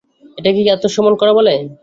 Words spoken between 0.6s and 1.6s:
কি আত্মসমর্পন করা বলে?